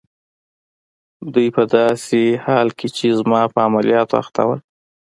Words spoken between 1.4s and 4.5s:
په داسې حال کې چي زما په عملیاتو اخته